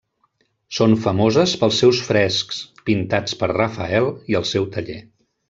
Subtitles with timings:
[0.77, 4.99] Són famoses pels seus frescs, pintats per Rafael i el seu taller.